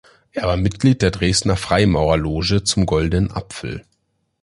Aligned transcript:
Er 0.31 0.47
war 0.47 0.57
Mitglied 0.57 1.03
der 1.03 1.11
Dresdner 1.11 1.55
Freimaurerloge 1.55 2.63
"Zum 2.63 2.87
goldenen 2.87 3.29
Apfel". 3.31 3.85